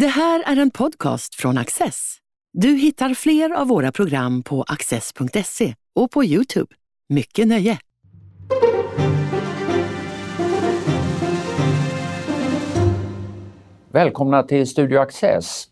[0.00, 2.16] Det här är en podcast från Access.
[2.52, 6.74] Du hittar fler av våra program på access.se och på Youtube.
[7.08, 7.78] Mycket nöje!
[13.92, 15.68] Välkomna till Studio Access.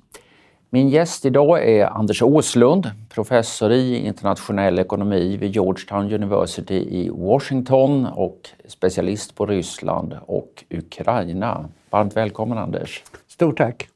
[0.71, 8.07] Min gäst idag är Anders Åslund, professor i internationell ekonomi vid Georgetown University i Washington
[8.07, 11.69] och specialist på Ryssland och Ukraina.
[11.91, 13.03] Varmt välkommen Anders!
[13.29, 13.89] Stort tack!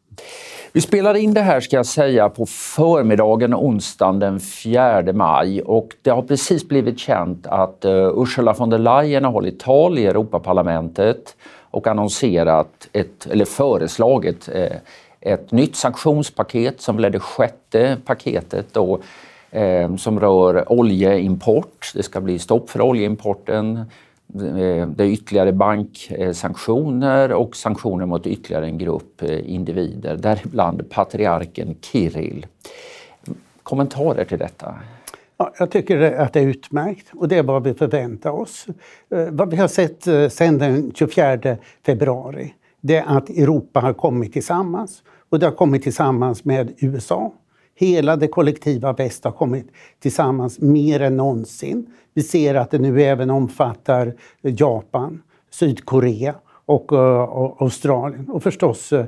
[0.73, 5.89] Vi spelar in det här ska jag säga på förmiddagen onsdagen den 4 maj och
[6.03, 10.07] det har precis blivit känt att eh, Ursula von der Leyen har hållit tal i
[10.07, 11.37] Europaparlamentet
[11.71, 14.77] och annonserat ett, eller föreslagit eh,
[15.21, 19.01] ett nytt sanktionspaket som blev det sjätte paketet då,
[19.51, 21.93] eh, som rör oljeimport.
[21.95, 23.85] Det ska bli stopp för oljeimporten.
[24.35, 31.77] Eh, det är ytterligare banksanktioner och sanktioner mot ytterligare en grupp eh, individer, däribland patriarken
[31.81, 32.47] Kirill.
[33.63, 34.75] Kommentarer till detta?
[35.37, 38.67] Ja, jag tycker att det är utmärkt och det är vad vi förväntar oss.
[39.11, 44.33] Eh, vad vi har sett sedan den 24 februari det är att Europa har kommit
[44.33, 47.33] tillsammans och det har kommit tillsammans med USA.
[47.81, 49.67] Hela det kollektiva väst har kommit
[50.01, 51.87] tillsammans mer än någonsin.
[52.15, 58.93] Vi ser att det nu även omfattar Japan, Sydkorea och, eh, och Australien och förstås
[58.93, 59.07] eh,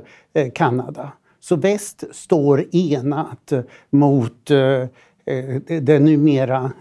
[0.55, 1.11] Kanada.
[1.39, 4.59] Så väst står enat eh, mot eh,
[5.25, 6.71] eh det numera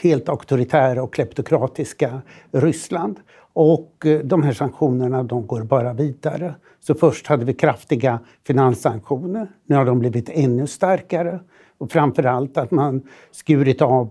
[0.00, 3.16] helt auktoritära och kleptokratiska Ryssland.
[3.60, 6.54] Och eh, de här sanktionerna de går bara vidare.
[6.80, 9.48] Så först hade vi kraftiga finanssanktioner.
[9.66, 11.40] Nu har de blivit ännu starkare.
[11.78, 14.10] Och framförallt att man skurit av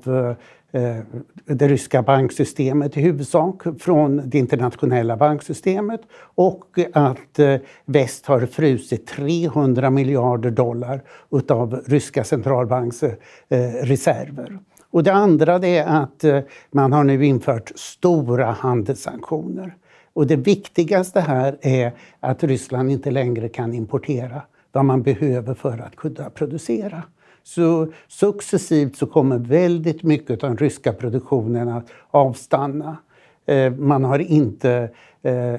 [0.71, 1.03] eh, eh,
[1.45, 6.01] det ryska banksystemet i huvudsak från det internationella banksystemet
[6.35, 7.39] och att
[7.85, 11.01] väst har frusit 300 miljarder dollar
[11.31, 13.85] utav ryska centralbanksreserver.
[13.85, 14.59] reserver.
[14.91, 16.39] Och det andra det är att eh,
[16.71, 19.75] man har nu infört stora handelssanktioner.
[20.13, 24.41] Och det viktigaste här är att Ryssland inte längre kan importera
[24.71, 27.03] vad man behöver för att kunna producera.
[27.43, 32.97] Så successivt så kommer väldigt mycket av den ryska produktionen att avstanna.
[33.47, 34.89] Eh, man har inte
[35.21, 35.55] eh,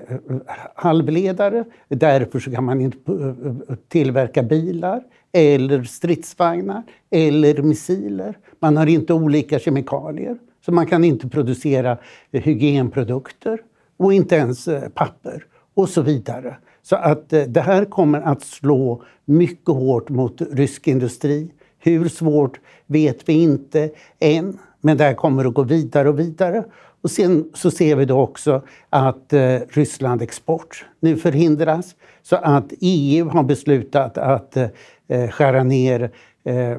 [0.75, 8.39] halvledare, därför så kan man inte eh, tillverka bilar eller stridsvagnar eller missiler.
[8.61, 11.99] Man har inte olika kemikalier, så man kan inte producera
[12.33, 13.61] hygienprodukter
[13.97, 15.45] och inte ens eh, papper
[15.75, 16.57] och så vidare.
[16.83, 21.51] Så att det här kommer att slå mycket hårt mot rysk industri.
[21.79, 26.65] Hur svårt vet vi inte än, men det här kommer att gå vidare och vidare.
[27.03, 31.97] Och sen så ser vi då också att eh, Ryssland export nu förhindras.
[32.23, 34.67] Så att EU har beslutat att eh,
[35.09, 36.11] eh skära ner
[36.45, 36.79] eh, eh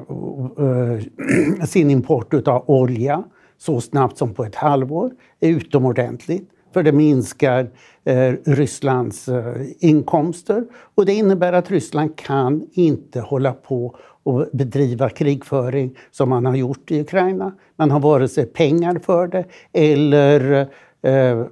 [1.66, 3.24] sin import av olja
[3.58, 5.10] så snabbt som på ett halvår.
[5.40, 7.70] är utomordentligt för det minskar
[8.04, 10.64] eh, Rysslands eh, inkomster.
[10.94, 16.56] Och det innebär att Ryssland kan inte hålla på och bedriva krigföring som man har
[16.56, 17.52] gjort i Ukraina.
[17.76, 20.68] Man har vare sig pengar för det eller
[21.02, 21.44] eh,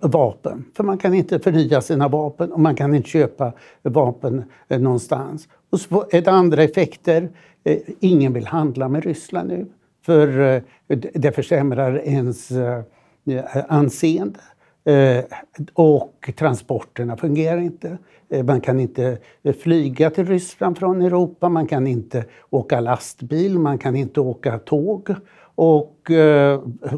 [0.00, 0.64] vapen.
[0.76, 5.48] För man kan inte förnya sina vapen och man kan inte köpa vapen eh, någonstans.
[5.70, 7.28] Och så är det andra effekter.
[7.64, 9.66] Eh, ingen vill handla med Ryssland nu
[10.06, 10.62] för eh,
[11.14, 12.82] det försämrar ens eh,
[13.68, 14.40] anseende.
[14.84, 15.24] Eh,
[15.72, 17.98] och transporterna fungerar inte.
[18.28, 23.58] Eh, man kan inte eh, flyga till Ryssland från Europa, man kan inte åka lastbil,
[23.58, 25.14] man kan inte åka tåg.
[25.54, 26.10] Och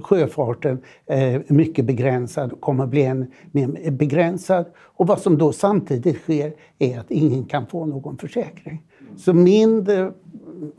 [0.03, 4.67] sjöfarten är mycket begränsad och kommer att bli än mer begränsad.
[4.77, 8.83] Och vad som då samtidigt sker är att ingen kan få någon försäkring.
[9.17, 9.85] Så min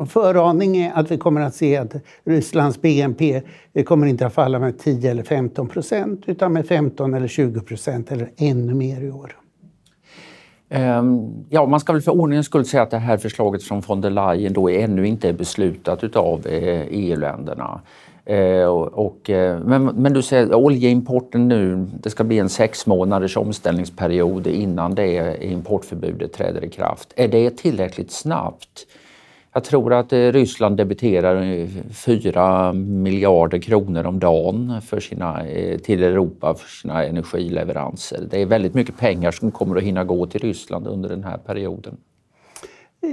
[0.09, 1.93] föraning är att vi kommer att se att
[2.23, 3.41] Rysslands BNP
[3.85, 8.11] kommer inte att falla med 10 eller 15 procent utan med 15 eller 20 procent
[8.11, 9.35] eller ännu mer i år.
[10.69, 14.01] Ehm, ja, man ska väl för ordningens skull säga att det här förslaget från von
[14.01, 17.81] der Leyen då ännu inte är beslutat utav eh, e EU-länderna.
[18.25, 23.37] Eh, och, eh, men, men, du säger oljeimporten nu, det ska bli en sex månaders
[23.37, 27.13] omställningsperiod innan det importförbudet träder i kraft.
[27.15, 28.87] Är det tillräckligt snabbt?
[29.55, 35.77] Jag tror att eh, Ryssland debiterar eh, 4 miljarder kronor om dagen för sina, eh,
[35.77, 38.27] till Europa för sina energileveranser.
[38.31, 41.37] Det är väldigt mycket pengar som kommer att hinna gå till Ryssland under den här
[41.37, 41.97] perioden.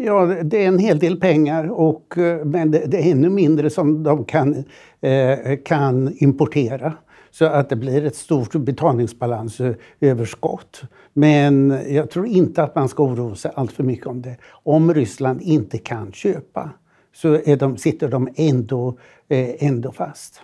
[0.04, 4.24] Ja, det är en hel del pengar, och, men det är ännu mindre som de
[4.24, 4.64] kan,
[5.64, 6.92] kan importera
[7.32, 10.82] så att det blir ett stort betalningsbalansöverskott.
[11.12, 14.36] Men jag tror inte att man ska oroa sig allt för mycket om det.
[14.48, 16.70] Om Ryssland inte kan köpa
[17.14, 18.98] så de, sitter de ändå,
[19.28, 20.40] eh, ändå fast.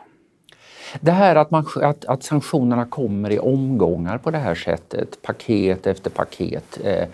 [1.00, 5.86] Det här att, man, att, att, sanktionerna kommer i omgångar på det här sättet, paket
[5.86, 6.80] efter paket.
[6.84, 7.08] Eh,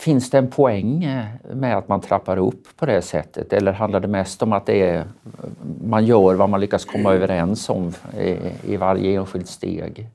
[0.00, 1.24] finns det en poäng eh,
[1.54, 4.82] med att man trappar upp på det sättet eller handlar det mest om att det
[4.82, 5.04] är,
[5.84, 8.36] man gör vad man lyckas komma överens om i,
[8.72, 10.08] i varje enskilt steg?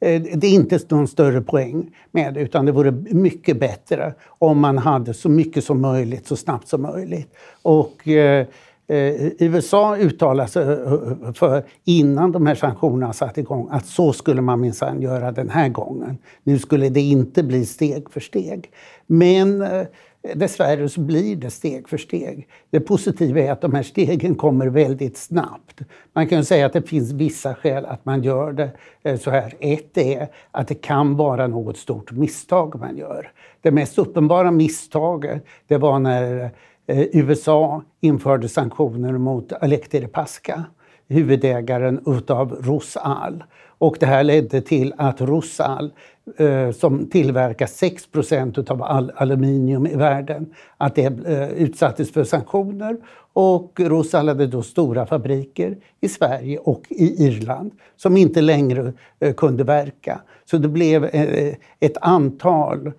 [0.00, 4.60] Eh, det är inte någon större poäng med det, utan det vore mycket bättre om
[4.60, 7.34] man hade så mycket som möjligt så snabbt som möjligt.
[7.62, 8.46] Och eh
[8.90, 14.12] Eh, USA uttalade sig eh, eh, för, innan de här sanktionerna satte igång att så
[14.12, 16.18] skulle man minsann göra den här gången.
[16.42, 18.70] Nu skulle det inte bli steg för steg.
[19.06, 19.64] Men
[20.34, 22.48] Dessvärre så blir det steg för steg.
[22.70, 25.80] Det positiva är att de här stegen kommer väldigt snabbt.
[26.12, 28.52] Man kan säga att det finns vissa skäl att man gör
[29.02, 29.54] det så här.
[29.60, 33.32] Ett är att det kan vara något stort misstag man gör.
[33.60, 36.50] Det mest uppenbara misstaget det var när
[36.88, 40.64] Eh, USA införde sanktioner mot Alek Pasca,
[41.08, 43.44] huvudägaren utav Rosal.
[43.78, 45.92] Och det här ledde till att Rosal
[46.36, 48.08] eh, som tillverkar 6
[48.68, 52.96] av all aluminium i världen, att det eh, utsattes för sanktioner.
[53.32, 58.92] Och Rosal hade då stora fabriker i Sverige och i Irland som inte längre
[59.36, 60.20] kunde verka.
[60.44, 61.04] Så det blev
[61.80, 62.92] ett antal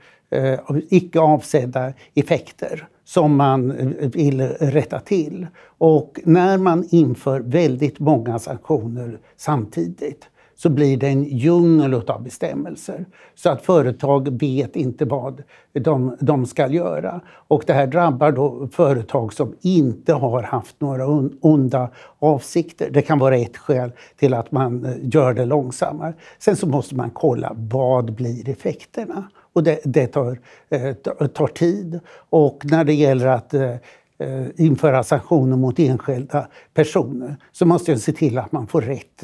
[0.89, 5.47] icke avsedda effekter som man vill rätta till.
[5.77, 13.05] Och när man inför väldigt många sanktioner samtidigt så blir det en djungel av bestämmelser.
[13.35, 17.21] Så att företag vet inte vad de, de ska göra.
[17.27, 21.07] Och det här drabbar då företag som inte har haft några
[21.41, 21.89] onda
[22.19, 22.89] avsikter.
[22.91, 26.13] Det kan vara ett skäl till att man eh, gör det långsammare.
[26.39, 29.23] Sen så måste man kolla vad blir effekterna?
[29.59, 30.39] Och det, det tar,
[30.69, 30.93] eh,
[31.27, 31.99] tar tid.
[32.29, 33.75] Och när det gäller att eh,
[34.19, 39.23] eh, införa sanktioner mot enskilda personer så måste jag se till att man får rätt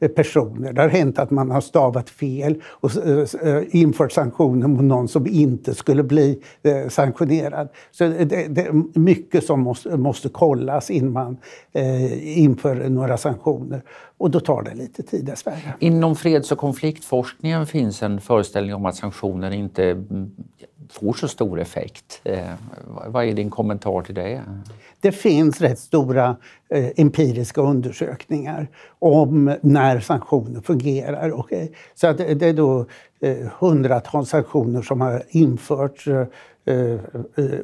[0.00, 0.72] eh, personer.
[0.72, 5.08] Det har hänt att man har stavat fel och eh, eh infört sanktioner mot någon
[5.08, 7.68] som inte skulle bli eh, sanktionerad.
[7.90, 11.36] Så det, det är mycket som måste, måste kollas innan man
[12.22, 13.82] inför några sanktioner.
[14.20, 15.74] Och då tar det lite tid dessvärre.
[15.78, 20.04] Inom freds och konfliktforskningen finns en föreställning om att sanktioner inte
[20.90, 22.20] får så stor effekt.
[22.24, 22.38] Eh,
[23.06, 24.42] vad är din kommentar till det?
[25.00, 26.36] Det finns rätt stora
[26.68, 28.68] eh, empiriska undersökningar
[28.98, 31.32] om när sanktioner fungerar.
[31.32, 31.68] Okay?
[31.94, 32.86] Så att det är då
[33.20, 36.26] eh, hundratals sanktioner som har införts eh,
[36.64, 37.00] eh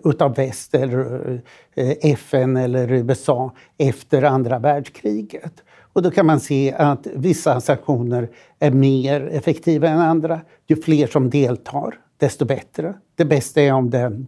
[0.04, 1.40] utav väst eller
[1.74, 5.62] eh, FN eller USA efter andra världskriget.
[5.96, 8.28] Och då kan man se att vissa sanktioner
[8.58, 10.40] är mer effektiva än andra.
[10.66, 12.94] Ju fler som deltar, desto bättre.
[13.14, 14.24] Det bästa är om det är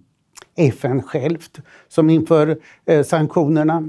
[0.56, 3.88] FN självt som inför eh, sanktionerna.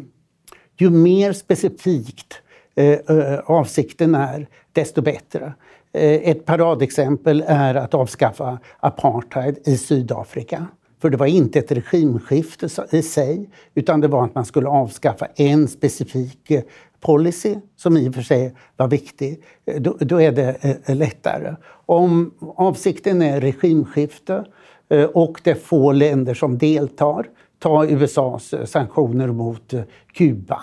[0.78, 2.42] Ju mer specifikt
[2.76, 5.54] eh, eh, avsikten är, desto bättre.
[5.94, 10.68] Eh, ett paradexempel är att avskaffa apartheid i Sydafrika.
[11.02, 15.26] För det var inte ett regimskifte i sig, utan det var att man skulle avskaffa
[15.36, 16.62] en specifik eh,
[17.02, 19.44] policy, som i och för sig var viktig.
[19.66, 21.56] Eh, då, då är det eh, lättare.
[21.86, 24.46] Om avsikten är regimskifte
[24.90, 27.26] Eh, och det är få länder som deltar.
[27.60, 29.82] Ta USAs eh, sanktioner mot eh,
[30.14, 30.62] Kuba.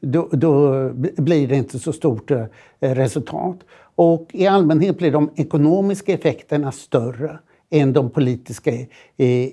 [0.00, 2.30] Då, då, blir det inte så stort
[2.80, 3.56] resultat.
[3.94, 7.38] Och i allmänhet blir de ekonomiska effekterna större
[7.70, 8.70] än de politiska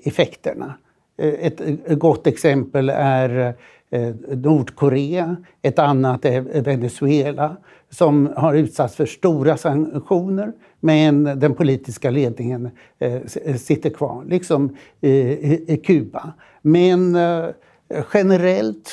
[0.03, 0.73] effekterna.
[1.17, 1.61] Ett
[1.99, 3.55] gott exempel är
[3.91, 7.57] Eh, Nordkorea, ett annat är Venezuela
[7.89, 12.69] som har utsatts för stora sanktioner men den politiska ledningen
[12.99, 13.15] eh,
[13.45, 16.33] eh, sitter kvar, liksom i Kuba.
[16.61, 17.17] Men
[18.13, 18.89] generellt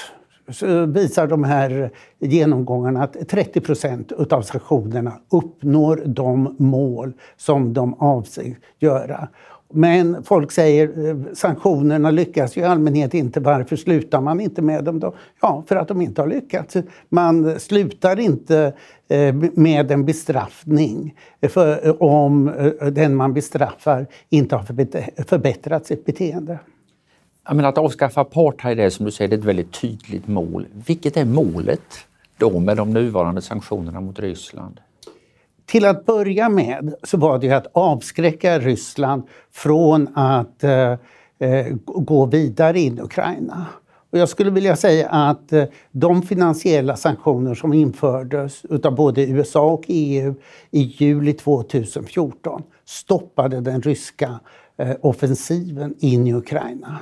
[0.48, 7.94] så visar de här genomgångarna att 30 procent av sanktionerna uppnår de mål som de
[7.94, 9.28] avser göra.
[9.72, 13.40] Men folk säger eh, sanktionerna lyckas ju i allmänhet inte.
[13.40, 15.14] Varför slutar man inte med dem då?
[15.40, 16.76] Ja, för att de inte har lyckats.
[17.08, 18.72] Man slutar inte
[19.08, 21.14] eh, med en bestraffning
[21.48, 22.52] för, eh, om
[22.92, 24.62] den man bestraffar inte har
[25.24, 26.58] förbättrat sitt beteende.
[27.46, 30.66] Jag menar, att avskaffa apartheid är som du säger ett väldigt tydligt mål.
[30.86, 32.06] Vilket är målet
[32.38, 34.80] då med de nuvarande sanktionerna mot Ryssland?
[35.66, 40.92] Till att börja med så var det att avskräcka Ryssland från att eh,
[41.38, 43.66] eh gå vidare in i Ukraina.
[44.10, 49.70] Och jag skulle vilja säga att eh, de finansiella sanktioner som infördes av både USA
[49.70, 50.34] och EU
[50.70, 54.40] i juli 2014 stoppade den ryska
[54.76, 56.98] eh, offensiven in i Ukraina.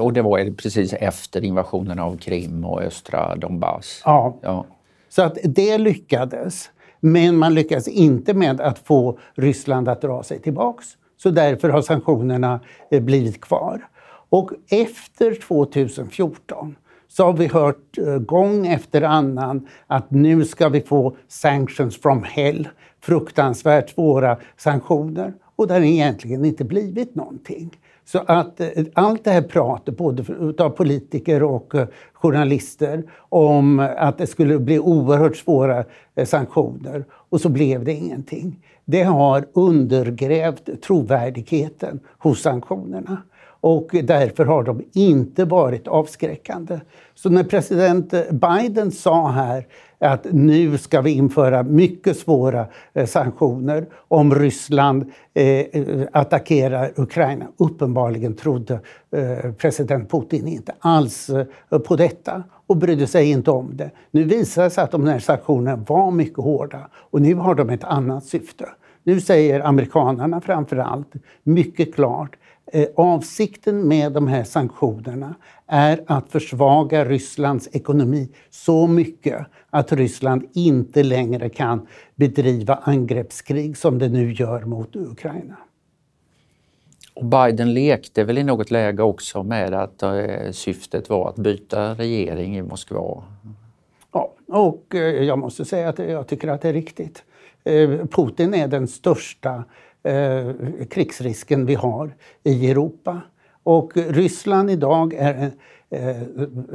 [0.00, 4.02] Och det var precis efter invasionen av Krim och östra Donbass?
[4.04, 4.38] Ja.
[4.42, 4.66] ja.
[5.08, 6.70] Så att det lyckades.
[7.04, 10.86] Men man lyckas inte med att få Ryssland att dra sig tillbaks.
[11.16, 13.88] Så därför har sanktionerna eh, blivit kvar.
[14.28, 16.76] Och efter 2014
[17.08, 22.22] så har vi hört eh, gång efter annan att nu ska vi få sanctions from
[22.22, 22.68] hell,
[23.00, 25.34] fruktansvärt svåra sanktioner.
[25.56, 27.78] Och det har egentligen inte blivit någonting.
[28.12, 30.24] Så att eh, allt det här pratet, både
[30.64, 37.40] av politiker och eh, journalister, om att det skulle bli oerhört svåra eh, sanktioner och
[37.40, 38.66] så blev det ingenting.
[38.84, 43.22] Det har undergrävt trovärdigheten hos sanktionerna
[43.62, 46.80] och därför har de inte varit avskräckande.
[47.14, 49.66] Så när president Biden sa här
[49.98, 55.66] att nu ska vi införa mycket svåra eh, sanktioner om Ryssland eh,
[56.12, 57.46] attackerar Ukraina.
[57.56, 58.80] Uppenbarligen trodde
[59.16, 61.30] eh, president Putin inte alls
[61.86, 63.90] på detta och brydde sig inte om det.
[64.10, 67.70] Nu visar det sig att de här sanktionerna var mycket hårda och nu har de
[67.70, 68.68] ett annat syfte.
[69.04, 72.36] Nu säger amerikanerna framför allt mycket klart
[72.96, 75.34] avsikten med de här sanktionerna
[75.66, 83.98] är att försvaga Rysslands ekonomi så mycket att Ryssland inte längre kan bedriva angreppskrig som
[83.98, 85.56] det nu gör mot Ukraina.
[87.14, 91.94] Och Biden lekte väl i något läge också med att eh, syftet var att byta
[91.94, 93.22] regering i Moskva?
[94.12, 97.24] Ja, och eh, jag måste säga att jag tycker att det är riktigt.
[98.10, 99.62] Putin är den största eh,
[100.04, 100.50] Eh,
[100.90, 103.20] krigsrisken vi har i Europa.
[103.62, 105.52] Och Ryssland idag är en
[105.90, 106.22] eh,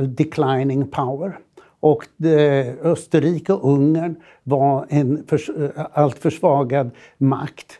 [0.03, 1.39] declining power.
[1.79, 7.79] Och eh, Österrike och Ungern var en för, eh, allt försvagad makt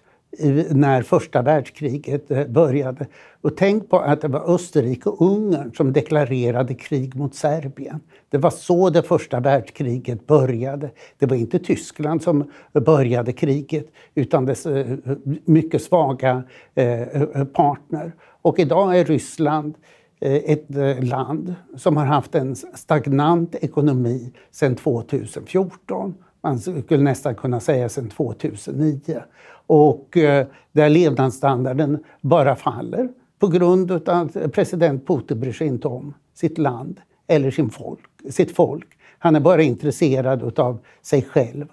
[0.69, 3.07] när första världskriget eh, började.
[3.41, 7.99] Och tänk på att det var Österrike och Ungern som deklarerade krig mot Serbien.
[8.29, 10.89] Det var så det första världskriget började.
[11.17, 14.97] Det var inte Tyskland som började kriget utan dess eh,
[15.45, 16.43] mycket svaga
[16.75, 18.11] eh, partner.
[18.41, 19.73] Och idag är Ryssland
[20.19, 20.65] ett
[21.03, 26.13] land som har haft en stagnant ekonomi sedan 2014.
[26.41, 29.23] Man skulle nästan kunna säga sedan 2009
[29.67, 35.87] och eh, där levnadsstandarden bara faller på grund av att president Putin bryr sig inte
[35.87, 38.87] om sitt land eller sin folk, sitt folk.
[39.19, 41.67] Han är bara intresserad av sig själv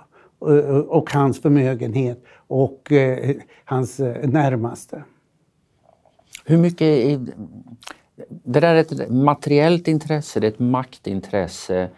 [0.49, 2.93] eh, eh, och, hans förmögenhet och
[3.65, 5.05] hans närmaste.
[6.45, 7.27] Hur mycket är,
[8.29, 11.91] det där är ett materiellt intresse, det är ett maktintresse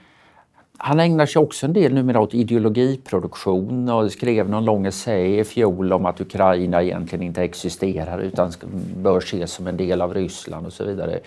[0.78, 5.44] han ägnar sig också en del numera åt ideologiproduktion och skrev någon lång essä i
[5.44, 8.52] fjol om att Ukraina egentligen inte existerar utan
[8.96, 11.20] bör ses som en del av Ryssland och så vidare.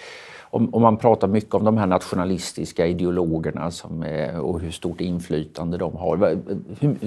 [0.52, 5.78] Och man pratar mycket om de här nationalistiska ideologerna som är, och hur stort inflytande
[5.78, 6.38] de har.
[6.80, 6.98] Hur,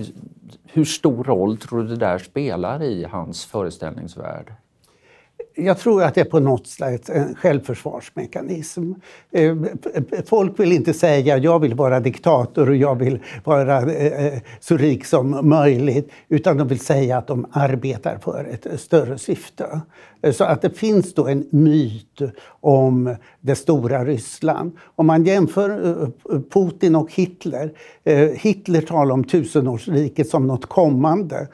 [0.67, 4.53] hur stor roll tror du det där spelar i hans föreställningsvärld?
[5.55, 8.93] Jag tror att det är på något sätt en självförsvarsmekanism.
[9.33, 9.57] Eh,
[10.27, 14.77] folk vill inte säga jag vill vara diktator och jag vill vara eh, eh, så
[14.77, 19.81] rik som möjligt utan de vill säga att de arbetar för ett större syfte.
[20.23, 22.21] Eh, så att det finns då en myt
[22.61, 24.73] om det stora Ryssland.
[24.95, 27.73] Om man jämför eh, eh, Putin och Hitler.
[28.35, 31.49] Hitler talar om tusenårsriket som något kommande.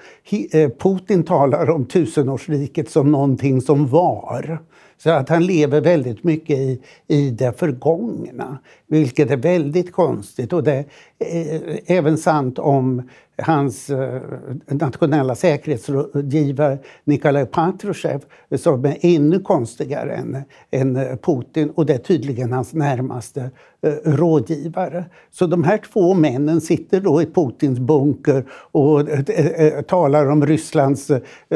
[0.78, 4.58] Putin talar om tusenårsriket som någonting som var.
[4.98, 10.52] Så att han lever väldigt mycket i, i det förgångna, vilket är väldigt konstigt.
[10.52, 10.84] Och det
[11.18, 13.02] är eh, även sant om
[13.42, 14.22] hans eh,
[14.66, 18.24] nationella säkerhetsrådgivare Nikolaj Patrushev
[18.56, 23.50] som är ännu konstigare än, än Putin och det är tydligen hans närmaste
[23.82, 25.04] Eh, rådgivare.
[25.30, 30.46] Så de här två männen sitter då i Putins bunker och eh, eh, talar om
[30.46, 31.10] Rysslands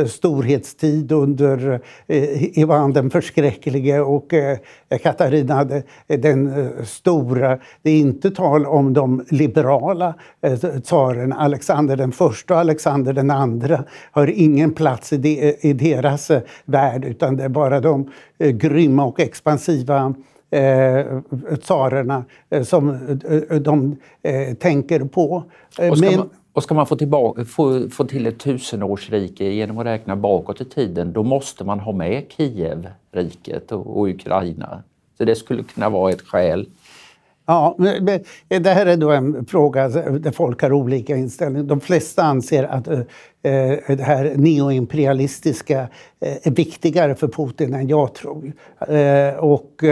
[0.06, 1.80] storhetstid under
[2.58, 4.34] Ivan den förskräcklige och
[5.02, 7.58] Katarina den stora.
[7.82, 10.14] Det är inte tal om de liberala
[10.84, 16.30] tsarerna Alexander den första och Alexander den andra har ingen plats i, deras
[16.64, 20.14] värld utan det är bara de grymma och expansiva
[20.52, 21.20] eh,
[21.56, 22.90] tsarerna eh, som
[23.50, 25.44] eh, de eh, tänker på.
[25.78, 29.78] Och ska, Men, man, och ska man få, tillbaka, få, få till ett tusenårsrike genom
[29.78, 34.82] att räkna bakåt i tiden då måste man ha med Kievriket och, och Ukraina.
[35.18, 36.66] Så det skulle kunna vara ett skäl.
[37.46, 37.76] Ja,
[38.48, 41.66] det här är då en fråga där folk har olika inställning.
[41.66, 42.84] De flesta anser att
[43.86, 45.88] det här neoimperialistiska
[46.20, 48.52] är viktigare för Putin än jag tror.
[49.38, 49.84] Och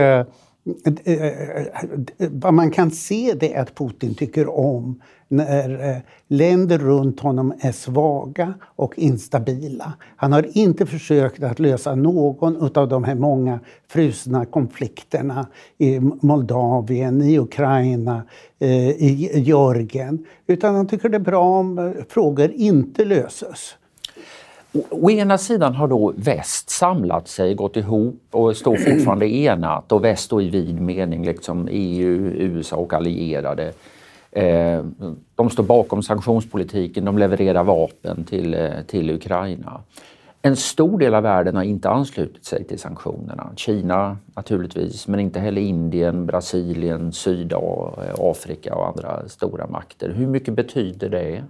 [2.31, 7.73] vad man kan se det är att Putin tycker om när länder runt honom är
[7.73, 9.93] svaga och instabila.
[10.17, 15.47] Han har inte försökt att lösa någon av de här många frusna konflikterna
[15.79, 18.23] i Moldavien, i Ukraina,
[18.99, 20.27] i Georgien.
[20.47, 23.77] Utan han tycker det är bra om frågor inte löses.
[24.73, 30.05] Å ena sidan har då väst samlat sig, gått ihop och står fortfarande enat och
[30.05, 33.73] väst då i vid mening, liksom EU, USA och allierade.
[34.33, 34.85] Eh,
[35.35, 39.81] de står bakom sanktionspolitiken, de levererar vapen till, eh, till Ukraina.
[40.43, 43.53] En stor del av världen har inte anslutit sig till sanktionerna.
[43.57, 50.11] Kina naturligtvis, men inte heller Indien, Brasilien, Sydafrika och andra stora makter.
[50.11, 51.45] Hur mycket betyder det?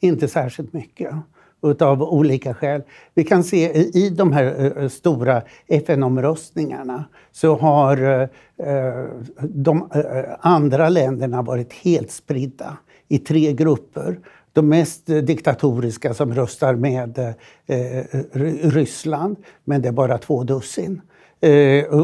[0.00, 1.14] Inte särskilt mycket
[1.62, 2.82] utav olika skäl.
[3.14, 8.20] Vi kan se i de här eh, eh, stora FN-omröstningarna så har
[8.56, 9.04] eh,
[9.42, 9.88] de
[10.40, 12.76] andra länderna varit helt spridda
[13.08, 14.18] i tre grupper.
[14.52, 17.34] De mest diktatoriska som röstar med
[18.62, 21.00] Ryssland, men det är bara två dussin.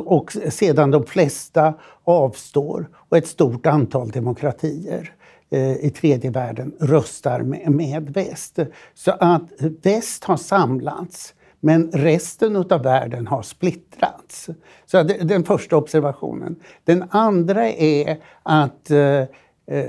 [0.04, 5.14] Och sedan de flesta avstår och ett stort antal demokratier.
[5.54, 8.58] Eh, I tredje världen röstar med, väst.
[8.94, 9.42] Så att
[9.82, 14.48] väst har samlats men resten av världen har splittrats.
[14.86, 16.56] Så det, den första observationen.
[16.84, 19.26] Den andra är att eh, eh,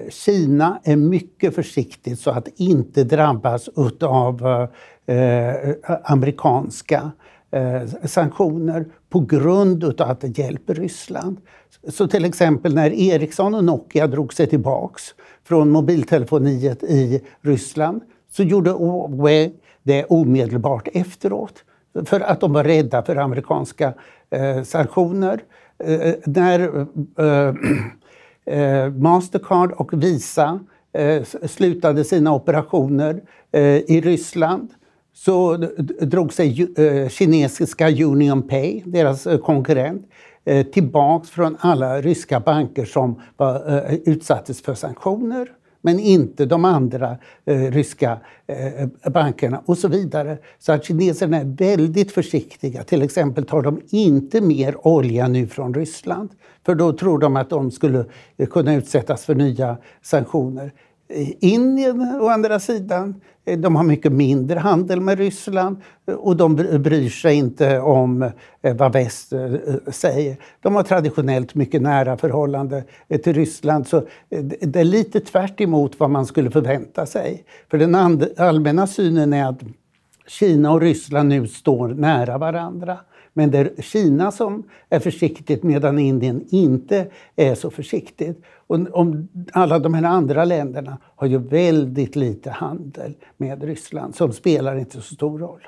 [0.10, 3.70] Kina är mycket försiktigt så att inte drabbas
[4.02, 4.68] av
[6.04, 7.12] amerikanska
[8.04, 11.38] sanktioner på grund av att det hjälper Ryssland.
[11.88, 15.04] Så till exempel när Ericsson och Nokia drog sig tillbaks
[15.44, 18.02] från mobiltelefoniet i Ryssland
[18.32, 21.64] så gjorde Huawei det omedelbart efteråt
[22.06, 23.94] för att de var rädda för amerikanska
[24.30, 25.44] eh, sanktioner.
[25.84, 26.88] Eh, när
[27.20, 27.56] eh,
[28.56, 30.60] eh Mastercard och Visa
[30.94, 33.22] eh, slutade sina operationer
[33.52, 34.70] eh, i Ryssland
[35.14, 35.58] så
[36.02, 40.10] drog sig eh, kinesiska Union Pay, deras eh, konkurrent,
[40.46, 45.48] Eh, tillbaks från alla ryska banker som var, eh, utsattes för sanktioner
[45.86, 50.38] men inte de andra eh, ryska eh, bankerna och så vidare.
[50.60, 52.84] Så att kineserna är väldigt försiktiga.
[52.84, 56.30] Till exempel tar de inte mer olja nu från Ryssland
[56.66, 58.06] för då tror de att de skulle
[58.38, 60.72] eh, kunna utsättas för nya sanktioner.
[61.08, 66.38] Eh, Indien å andra sidan, eh, de har mycket mindre handel med Ryssland eh, och
[66.38, 69.34] de bryr sig inte om vad väst
[69.88, 70.38] säger.
[70.62, 72.84] De har traditionellt mycket nära förhållande
[73.24, 74.04] till Ryssland så
[74.62, 75.62] det är lite tvärt
[75.98, 77.44] vad man skulle förvänta sig.
[77.72, 77.96] För den
[78.38, 79.60] allmänna synen är att
[80.28, 82.98] Kina och Ryssland nu står nära varandra.
[83.34, 88.44] Men det är Kina som är försiktigt medan Indien inte är så försiktigt.
[88.68, 94.34] Och om alla de här andra länderna har ju väldigt lite handel med Ryssland som
[94.34, 95.68] spelar inte så stor roll.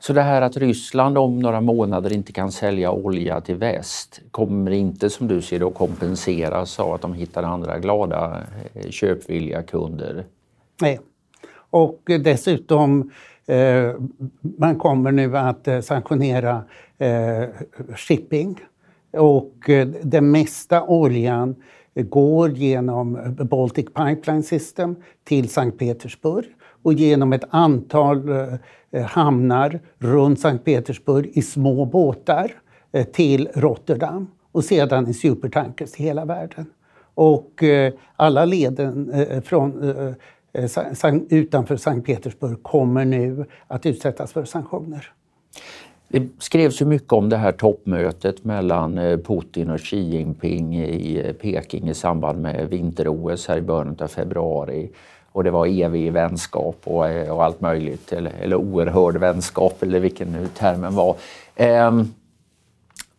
[0.00, 4.70] Så det här att Ryssland om några månader inte kan sälja olja till väst kommer
[4.70, 8.42] inte som du ser det att kompenseras av att de hittar andra glada
[8.74, 10.24] eh, köpvilliga kunder?
[10.80, 11.00] Nej.
[11.70, 13.10] Och dessutom
[13.50, 13.94] Eh,
[14.58, 16.62] man kommer nu att eh, sanktionera
[16.98, 17.44] eh,
[17.96, 18.60] shipping
[19.12, 19.70] och
[20.02, 21.54] den mesta oljan
[21.94, 26.44] går genom Baltic Pipeline System till Sankt Petersburg
[26.82, 28.28] och genom ett antal
[28.90, 32.52] eh, hamnar runt Sankt Petersburg i små båtar
[32.92, 36.66] eh, till Rotterdam och sedan i supertankers till hela världen.
[37.14, 39.12] Och eh, alla leden
[39.44, 39.82] från
[41.30, 45.12] utanför Sankt Petersburg kommer nu att utsättas för sanktioner.
[46.12, 51.22] Det skrevs ju mycket om det här toppmötet mellan eh, Putin och Xi Jinping i
[51.26, 54.90] eh, Peking i samband med vinter-OS här i början av februari.
[55.32, 60.00] Och det var evig vänskap och, eh, och allt möjligt, eller, eller oerhörd vänskap eller
[60.00, 61.16] vilken nu termen var.
[61.56, 62.14] Ehm,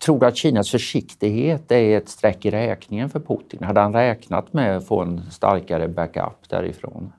[0.06, 3.64] tror du att Kinas försiktighet är ett streck i räkningen för Putin?
[3.64, 7.14] Hade han räknat med att få en starkare backup därifrån?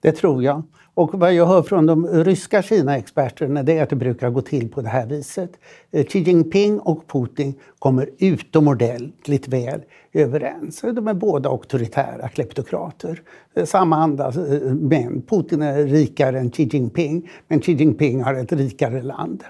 [0.00, 0.62] Det tror jag.
[0.98, 4.80] Och vad jag hör från de ryska Kina-experterna är att det brukar gå till på
[4.80, 5.50] det här viset.
[5.90, 9.80] Eh, Xi Jinping och Putin kommer utomordentligt väl
[10.12, 10.80] överens.
[10.80, 13.20] De är båda auktoritära kleptokrater.
[13.54, 17.30] Eh, samma anda, eh, men Putin är rikare än Xi Jinping.
[17.48, 19.44] Men Xi Jinping har ett rikare land.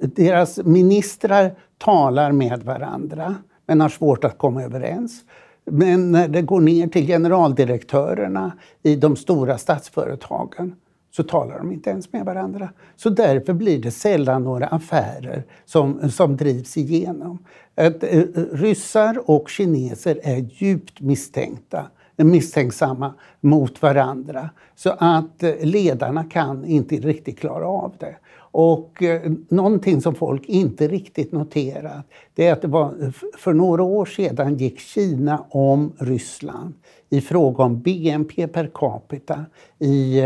[0.00, 3.34] deras ministrar talar med varandra
[3.66, 5.24] men har svårt att komma överens.
[5.64, 10.74] Men när det går ner till generaldirektörerna i de stora statsföretagen
[11.10, 12.68] så talar de inte ens med varandra.
[12.96, 17.38] Så därför blir det sällan några affärer som, som drivs igenom.
[17.74, 18.22] Att, eh,
[18.52, 24.50] ryssar och kineser är djupt misstänkta misstänksamma mot varandra.
[24.74, 28.16] Så att eh, ledarna kan inte riktigt klara av det.
[28.52, 33.82] Och eh, någonting som folk inte riktigt noterat det är att det var för några
[33.82, 36.74] år sedan gick Kina om Ryssland
[37.10, 39.44] i fråga om BNP per capita
[39.78, 40.18] i,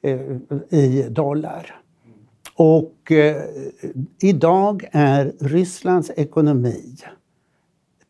[0.00, 0.16] eh,
[0.70, 1.80] i dollar.
[2.54, 3.42] Och eh,
[4.20, 6.96] idag är Rysslands ekonomi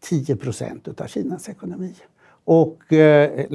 [0.01, 1.95] 10 procent av Kinas ekonomi.
[2.45, 3.47] Och eh,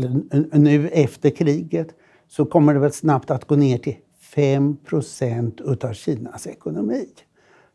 [0.51, 1.87] nu efter kriget
[2.27, 3.95] så kommer det väl snabbt att gå ner till
[4.35, 7.07] 5% av Kinas ekonomi.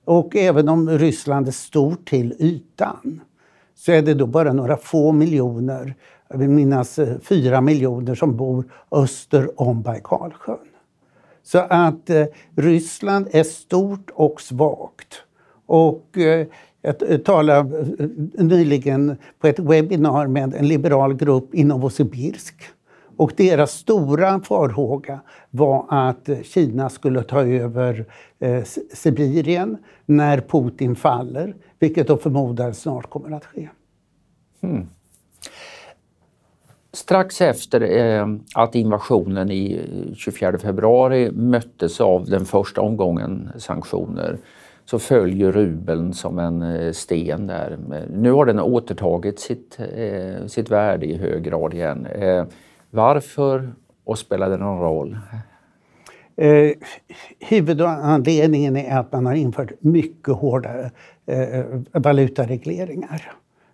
[0.05, 3.21] Och även om Ryssland är stort till ytan
[3.75, 5.95] så är det då bara några få miljoner,
[6.29, 10.59] jag vill minnas eh, fyra miljoner som bor öster om Baikalsjön.
[11.43, 12.25] Så att eh,
[12.57, 15.23] Ryssland är stort och svagt.
[15.67, 16.47] Och eh,
[16.83, 22.55] jag talade eh, nyligen på ett webbinar med en liberal grupp i Novosibirsk
[23.21, 28.07] och deras stora farhåga var att Kina skulle ta över
[28.39, 33.69] eh, Sibirien när Putin faller, vilket de förmodar snart kommer att ske.
[34.61, 34.89] Mm.
[36.93, 44.39] Strax efter eh, att invasionen i eh, 24 februari möttes av den första omgången sanktioner
[44.85, 47.79] så följer rubeln som en eh, sten där.
[48.11, 52.07] Nu har den återtagit sitt, eh, sitt värde i hög grad igen.
[52.07, 52.45] Eh,
[52.91, 53.73] varför
[54.05, 55.19] och spelar det någon roll?
[56.37, 56.73] Eh,
[57.39, 60.91] huvudanledningen är att man har infört mycket hårdare
[61.27, 63.33] eh, valutaregleringar.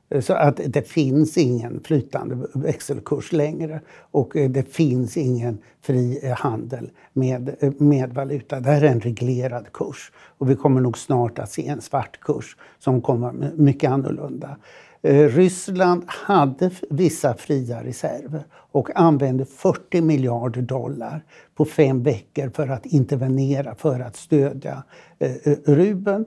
[0.09, 6.21] Eh, så att det finns ingen flytande växelkurs längre och eh, det finns ingen fri
[6.23, 8.61] eh, handel med, med valuta.
[8.61, 12.21] Det här är en reglerad kurs och vi kommer nog snart att se en svart
[12.21, 14.57] kurs som kommer mycket annorlunda.
[15.03, 22.69] Eh, Ryssland hade vissa fria reserver och använde 40 miljarder dollar på fem veckor för
[22.69, 24.83] att intervenera, för att stödja
[25.19, 26.25] eh, eh, rubeln.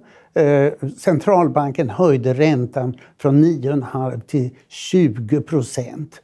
[0.98, 6.22] Centralbanken höjde räntan från 9,5 till 20 procent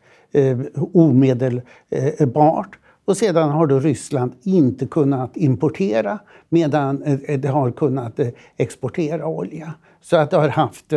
[0.94, 2.80] omedelbart.
[3.06, 8.28] Och sedan har då Ryssland inte kunnat importera medan eh, eh, det har kunnat eh,
[8.58, 9.74] exportera olja.
[10.02, 10.94] Så att det har haft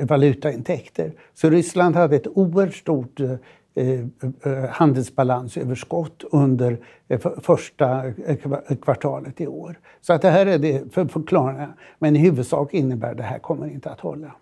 [0.00, 1.12] valutaintäkter.
[1.34, 3.20] Så Ryssland hade ett oerhört stort
[4.70, 6.78] handelsbalansöverskott under
[7.40, 8.12] första
[8.82, 9.78] kvartalet i år.
[10.00, 11.74] Så att det här är det för förklaringar.
[11.98, 14.32] Men i huvudsak innebär det här kommer inte att hålla.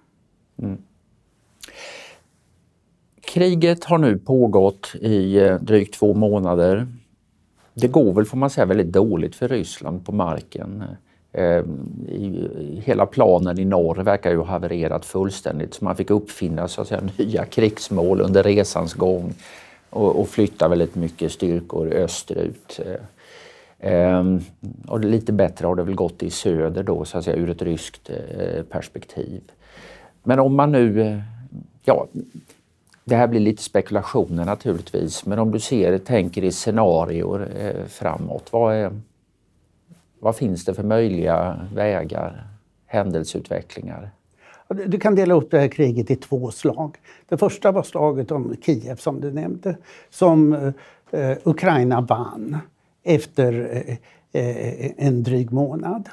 [0.62, 0.79] Mm.
[3.31, 6.87] Kriget har nu pågått i eh, drygt två månader.
[7.75, 10.85] Det går väl, får man säga, väldigt dåligt för Ryssland på marken.
[11.33, 11.64] Eh,
[12.85, 16.88] hela planen i norr verkar ju ha havererat fullständigt så man fick uppfinna så att
[16.88, 19.35] säga, nya krigsmål under resans gång
[19.90, 22.81] och, och flytta väldigt mycket styrkor österut.
[23.81, 24.25] Eh, eh,
[24.88, 27.62] och lite bättre har det väl gått i söder då så att säga ur ett
[27.62, 29.43] ryskt eh, perspektiv.
[30.23, 31.19] Men om man nu, eh,
[31.85, 32.07] ja,
[33.04, 38.52] det här blir lite spekulationer naturligtvis, men om du ser, tänker i scenarier eh, framåt,
[38.52, 38.92] vad är
[40.20, 42.46] vad finns det för möjliga vägar,
[42.86, 44.10] händelseutvecklingar?
[44.68, 46.96] Du kan dela upp det här kriget i två slag.
[47.28, 49.76] Det första var slaget om Kiev som du nämnde,
[50.10, 50.52] som
[51.10, 52.58] eh, Ukraina vann
[53.02, 53.96] efter eh,
[54.42, 56.08] eh en dryg månad.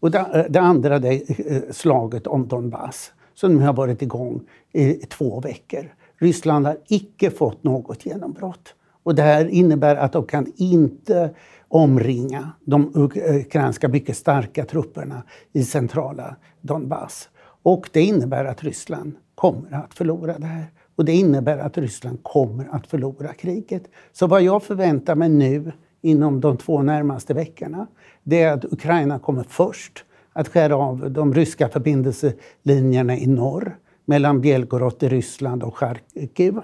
[0.00, 4.40] Och det, eh, det andra är slaget om Donbass som nu har varit igång
[4.72, 5.92] i två veckor.
[6.22, 8.74] Ryssland har icke fått något genombrott.
[9.02, 11.30] Och det här innebär att de kan inte
[11.68, 17.28] omringa de ukrainska mycket starka trupperna i centrala Donbass.
[17.62, 20.66] Och det innebär att Ryssland kommer att förlora det här.
[20.96, 23.82] Och det innebär att Ryssland kommer att förlora kriget.
[24.12, 27.86] Så vad jag förväntar mig nu inom de två närmaste veckorna,
[28.22, 34.40] det är att Ukraina kommer först att skära av de ryska förbindelselinjerna i norr mellan
[34.40, 36.60] Belgorod i Ryssland och Charkiv.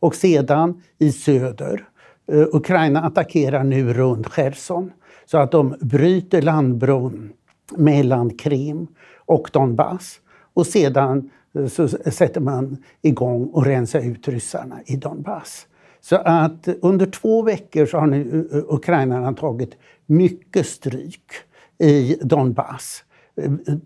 [0.00, 1.88] Och sedan i söder
[2.32, 4.92] eh, Ukraina attackerar nu runt Cherson
[5.26, 7.32] så att de bryter landbron
[7.76, 10.20] mellan Krim och Donbass.
[10.54, 15.66] Och sedan eh, så sätter man igång och rensar ut ryssarna i Donbass.
[16.00, 21.32] Så att under två veckor så har nu eh, ukrainarna tagit mycket stryk
[21.78, 23.04] i Donbass.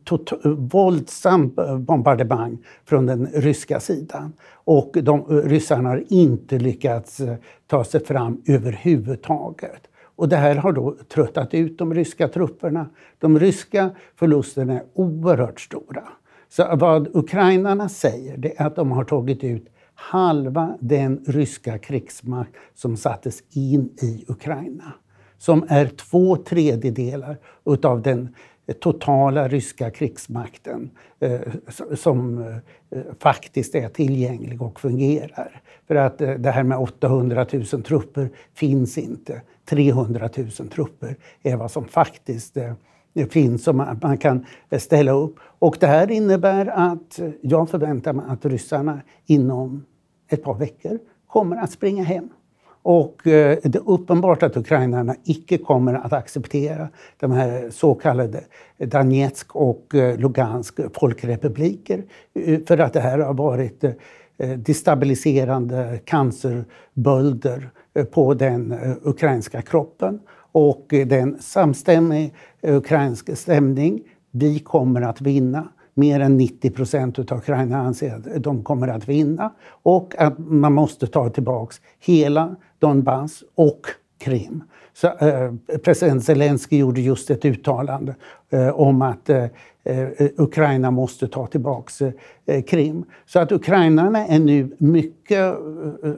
[0.04, 0.52] Tot eh,
[1.24, 4.32] eh, bombardemang från den ryska sidan.
[4.52, 7.20] Och de, eh, ryssarna har inte lyckats
[7.66, 9.82] ta sig fram överhuvudtaget.
[10.16, 12.86] Och det här har då tröttat ut de ryska trupperna.
[13.18, 16.08] De ryska förlusterna är oerhört stora.
[16.48, 22.56] Så vad ukrainarna säger det är att de har tagit ut halva den ryska krigsmakt
[22.74, 24.92] som sattes in i Ukraina.
[25.38, 27.36] Som är två tredjedelar
[27.66, 28.34] utav den
[28.70, 31.40] Eh, totala ryska krigsmakten eh,
[31.94, 32.42] som
[32.90, 35.62] eh, faktiskt är tillgänglig och fungerar.
[35.88, 39.42] För att eh, det här med 800 000 trupper finns inte.
[39.64, 42.72] 300 000 trupper är vad som faktiskt eh,
[43.30, 45.36] finns som man kan eh, ställa upp.
[45.40, 49.84] Och det här innebär att jag förväntar mig att ryssarna inom
[50.28, 52.28] ett par veckor kommer att springa hem.
[52.82, 56.88] Och eh, det är uppenbart att ukrainarna icke kommer att acceptera
[57.20, 58.44] de här så kallade
[58.78, 62.04] Donetsk och eh, Lugansk folkrepubliker.
[62.34, 63.92] Eh, för att det här har varit eh,
[64.58, 67.70] destabiliserande cancerbölder
[68.10, 70.20] på den ukrainska kroppen.
[70.52, 74.00] Och det är en samstämmig ukrainsk stämning.
[74.30, 79.08] Vi kommer att vinna mer än 90 procent av Ukraina anser att de kommer att
[79.08, 83.80] vinna och att man måste ta tillbaka hela Donbass och
[84.18, 84.62] Krim.
[84.92, 85.52] Så, eh,
[85.84, 88.14] president Zelensky gjorde just ett uttalande
[88.50, 89.44] eh, om att eh,
[89.84, 92.12] eh Ukraina måste ta tillbaka
[92.46, 93.04] eh, Krim.
[93.26, 96.10] Så att ukrainarna är nu mycket eh,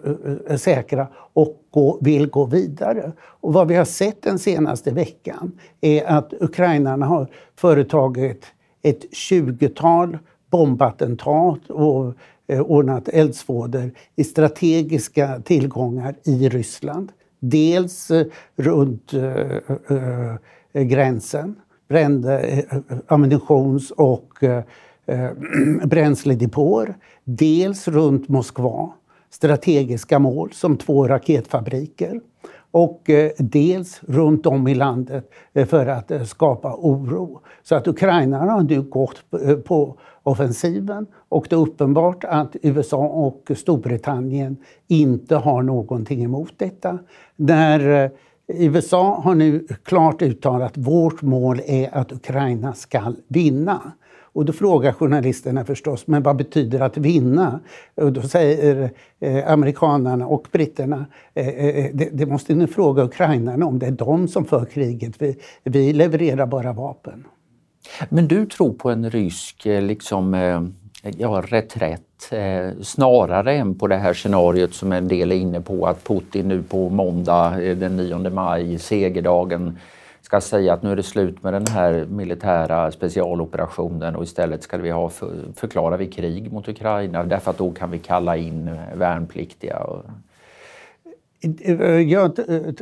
[0.48, 3.12] eh, säkra och gå, vill gå vidare.
[3.22, 8.46] Och vad vi har sett den senaste veckan är att ukrainarna har företagit
[8.82, 10.18] ett 20-tal
[10.50, 12.14] bombattentat och
[12.46, 17.12] eh, ordnat eldsvådor i strategiska tillgångar i Ryssland.
[17.38, 21.54] Dels eh, runt eh, gränsen,
[21.88, 22.64] brände
[23.06, 24.28] ammunitions och
[25.84, 26.94] bränsledepåer.
[27.24, 28.92] Dels runt Moskva,
[29.30, 32.20] strategiska mål som två raketfabriker
[32.72, 37.40] och eh, dels runt om i landet eh, för att eh, skapa oro.
[37.62, 39.24] Så att ukrainarna har nu gått
[39.64, 44.56] på offensiven och det är uppenbart att USA och Storbritannien
[44.88, 46.98] inte har någonting emot detta.
[47.36, 48.10] Där
[48.46, 53.92] USA har nu klart uttalat att vårt mål är att Ukraina ska vinna.
[54.34, 57.60] Och då frågar journalisterna förstås, men vad betyder att vinna?
[57.94, 58.90] Och då säger
[59.20, 63.86] eh, amerikanerna och britterna, eh, eh, eh, det, det, måste ni fråga ukrainarna om, det
[63.86, 65.12] är de som för kriget.
[65.18, 67.24] Vi, vi levererar bara vapen.
[68.08, 70.34] Men du tror på en rysk eh, liksom,
[71.18, 72.02] ja, reträtt
[72.82, 76.62] snarare än på det här scenariot som en del är inne på att Putin nu
[76.62, 79.78] på måndag den 9 maj, segerdagen,
[80.22, 84.78] ska säga att nu är det slut med den här militära specialoperationen och istället ska
[84.78, 88.78] vi ha för, förklarar vi krig mot Ukraina därför att då kan vi kalla in
[88.94, 89.78] värnpliktiga.
[89.78, 90.04] Och...
[92.06, 92.38] Jag,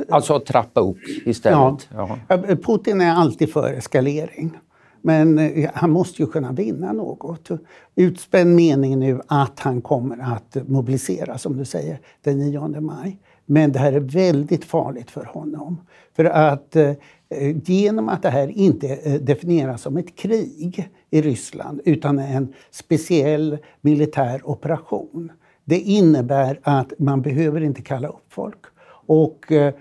[0.09, 1.89] alltså trappa upp istället.
[1.95, 2.17] Ja.
[2.65, 4.57] Putin är alltid för eskalering.
[5.01, 7.49] Men eh, han måste ju kunna vinna något.
[7.95, 13.19] Utspänd mening nu att han kommer att mobilisera, som du säger, den 9 maj.
[13.45, 15.81] Men det här är väldigt farligt för honom.
[16.15, 16.91] För att eh,
[17.31, 22.53] Eh, genom att det här inte eh, definieras som ett krig i Ryssland utan en
[22.71, 25.31] speciell militär operation.
[25.65, 28.57] Det innebär att man behöver inte kalla upp folk.
[29.05, 29.73] Och eh,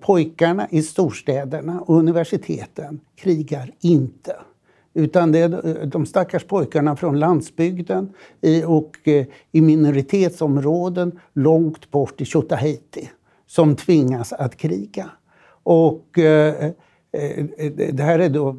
[0.00, 4.36] pojkarna i storstäderna och universiteten krigar inte.
[4.94, 8.12] Utan det är de stackars pojkarna från landsbygden
[8.66, 8.96] och
[9.52, 13.10] i minoritetsområden långt bort i Tjotahejti
[13.46, 15.10] som tvingas att kriga.
[15.62, 16.64] Och eh,
[17.12, 18.56] eh, eh, det här är då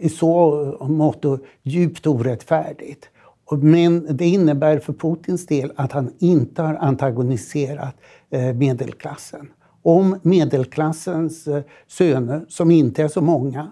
[0.00, 1.24] i så mått
[1.62, 3.08] djupt orättfärdigt.
[3.50, 7.94] Men det innebär för Putins del att han inte har antagoniserat
[8.30, 9.48] eh, medelklassen.
[9.82, 11.48] Om medelklassens
[11.86, 13.70] söner, som inte är så många,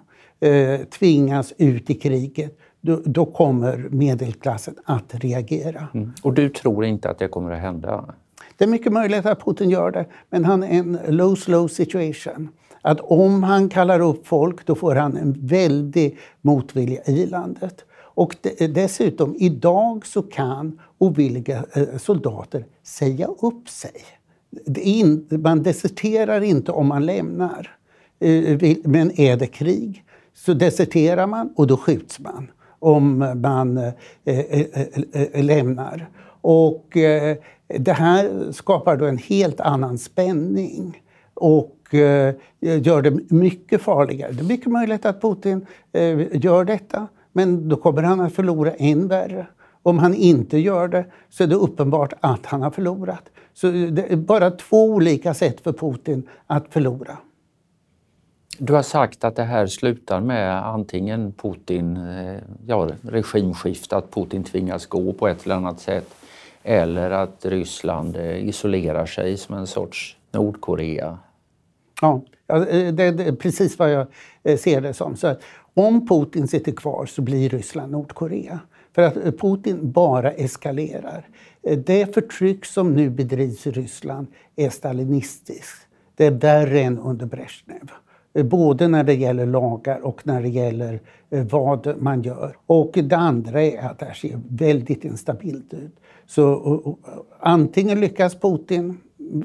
[0.98, 5.88] tvingas ut i kriget då, då kommer medelklassen att reagera.
[5.94, 6.12] Mm.
[6.22, 8.14] Och du tror inte att det kommer att hända?
[8.62, 12.48] Det är mycket möjligt att Putin gör det, men han är en low slow situation.
[12.82, 17.84] Att om han kallar upp folk då får han en väldig motvilja i landet.
[17.94, 23.92] Och dessutom, idag så kan ovilliga eh, soldater säga upp sig.
[25.30, 27.76] man deserterar inte om man lämnar.
[28.20, 33.78] Eh, men är det krig så deserterar man och då skjuts man om man
[34.24, 36.08] eh, lämnar.
[36.44, 36.96] Och
[37.68, 41.02] det här skapar då en helt annan spänning.
[41.34, 44.32] Och eh, gör det mycket farligare.
[44.32, 48.72] Det är mycket möjligt att Putin eh, gör detta, men då kommer han att förlora
[48.72, 49.46] än värre.
[49.82, 53.22] Om han inte gör det så är det uppenbart att han har förlorat.
[53.54, 57.18] Så det är bara två olika sätt för Putin att förlora.
[58.58, 64.44] Du har sagt att det här slutar med antingen Putin, eh, ja, regimskifte, att Putin
[64.44, 66.14] tvingas gå på ett eller annat sätt
[66.62, 71.18] eller att Ryssland eh, isolerar sig som en sorts Nordkorea.
[72.00, 74.06] Ja, eh, det är precis vad jag
[74.42, 75.16] eh, ser det som.
[75.16, 75.34] Så
[75.74, 78.60] om Putin sitter kvar så blir Ryssland Nordkorea.
[78.94, 81.28] För att Putin bara eskalerar.
[81.84, 85.86] Det förtryck som nu bedrivs i Ryssland är stalinistiskt.
[86.14, 87.90] Det är värre än under Brezhnev.
[88.44, 92.56] Både när det gäller lagar och när det gäller vad man gör.
[92.66, 95.96] Och det andra är att det här ser väldigt instabilt ut.
[96.26, 96.98] Så
[97.40, 99.00] antingen lyckas Putin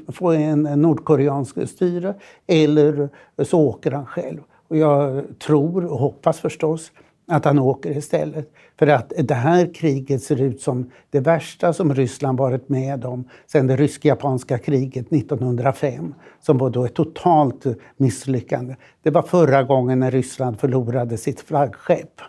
[0.08, 2.14] få en nordkoreansk styre
[2.48, 3.10] eller
[3.44, 4.40] så åker han själv.
[4.68, 6.92] Och jag tror och hoppas förstås
[7.28, 8.54] att han åker istället.
[8.80, 13.30] För att det här kriget ser ut som det värsta som Ryssland varit med om
[13.48, 17.66] sedan det rysk-japanska kriget 1905, som var då ett totalt
[17.98, 18.76] misslyckande.
[19.04, 22.22] Det var förra gången när Ryssland förlorade sitt flaggskepp.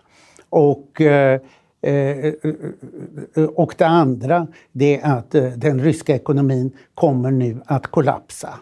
[0.50, 1.40] Och, eh, eh
[3.56, 8.60] och det andra det är att eh, den ryska ekonomin kommer nu att kollapsa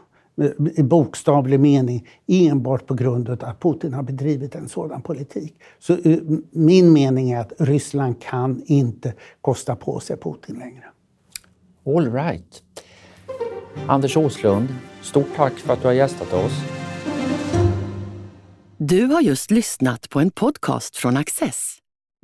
[0.76, 5.54] i bokstavlig mening enbart på grund av att Putin har bedrivit en sådan politik.
[5.78, 6.18] Så eh,
[6.50, 10.84] min mening är att Ryssland kan inte kosta på sig Putin längre.
[11.86, 12.62] All right.
[13.86, 14.68] Anders Åslund,
[15.02, 16.52] stort tack för att du har gästat oss.
[18.76, 21.78] Du har just lyssnat på en podcast från Access.